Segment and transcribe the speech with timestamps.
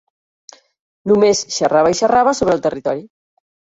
[1.11, 3.05] Només xerrava i xerrava sobre el territori.